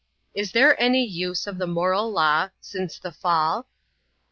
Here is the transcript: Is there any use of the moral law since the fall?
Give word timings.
Is 0.33 0.53
there 0.53 0.75
any 0.81 1.05
use 1.05 1.45
of 1.45 1.59
the 1.59 1.67
moral 1.67 2.11
law 2.11 2.49
since 2.59 2.97
the 2.97 3.11
fall? 3.11 3.67